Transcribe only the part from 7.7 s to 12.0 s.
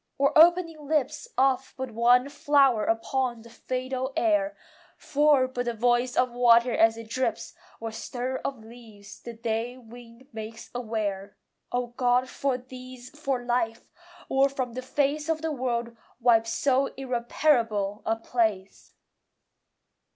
Or stir of leaves the day wind makes aware! O